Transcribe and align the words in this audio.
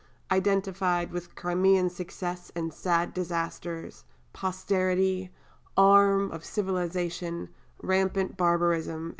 "identified 0.31 1.11
with 1.11 1.35
Crimean 1.35 1.87
success 1.91 2.51
and 2.55 2.73
sad 2.73 3.13
disasters," 3.13 4.03
"posterity," 4.33 5.31
"arm 5.77 6.31
of 6.31 6.43
civilisation," 6.43 7.49
"rampant 7.83 8.35
barbarism," 8.35 9.09
&c. 9.09 9.09